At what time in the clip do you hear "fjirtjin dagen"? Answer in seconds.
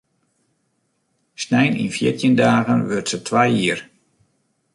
1.95-2.81